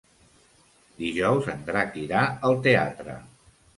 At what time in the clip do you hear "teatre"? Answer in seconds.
2.69-3.19